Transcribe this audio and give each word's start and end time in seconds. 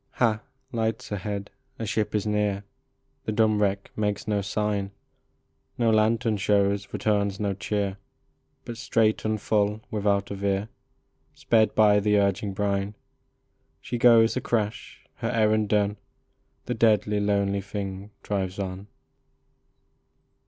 Ha! 0.13 0.41
lights 0.71 1.11
ahead! 1.11 1.51
A 1.77 1.85
ship 1.85 2.15
is 2.15 2.25
near! 2.25 2.63
The 3.25 3.31
dumb 3.31 3.61
wreck 3.61 3.91
makes 3.95 4.27
no 4.27 4.41
sign; 4.41 4.89
No 5.77 5.91
lantern 5.91 6.37
shows, 6.37 6.91
returns 6.91 7.39
no 7.39 7.53
cheer, 7.53 7.97
But 8.65 8.77
straight 8.77 9.23
and 9.25 9.39
full, 9.39 9.81
without 9.91 10.31
a 10.31 10.33
veer, 10.33 10.69
Sped 11.35 11.75
by 11.75 11.99
the 11.99 12.17
urging 12.17 12.51
brine 12.53 12.95
She 13.79 13.99
goes 13.99 14.35
a 14.35 14.41
crash! 14.41 15.05
her 15.17 15.29
errand 15.29 15.69
done, 15.69 15.97
The 16.65 16.73
deadly, 16.73 17.19
lonely 17.19 17.61
thing 17.61 18.09
drives 18.23 18.57
on. 18.57 18.87